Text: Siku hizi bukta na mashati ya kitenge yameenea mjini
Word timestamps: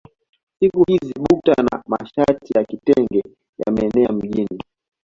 Siku 0.59 0.83
hizi 0.87 1.13
bukta 1.19 1.63
na 1.63 1.83
mashati 1.87 2.57
ya 2.57 2.65
kitenge 2.65 3.23
yameenea 3.67 4.09
mjini 4.13 4.59